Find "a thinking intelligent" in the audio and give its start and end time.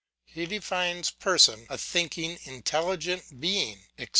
1.69-3.39